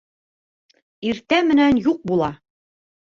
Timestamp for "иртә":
1.11-1.41